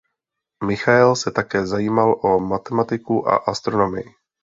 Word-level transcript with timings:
Michael 0.63 1.15
se 1.15 1.31
také 1.31 1.65
zajímal 1.67 2.19
o 2.23 2.39
matematiku 2.39 3.29
a 3.29 3.35
astronomii. 3.35 4.13